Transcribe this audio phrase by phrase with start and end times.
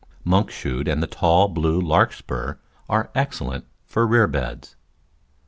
[0.23, 2.55] Monkshood and the tall blue Larkspur
[2.89, 4.75] are excellent for rear beds.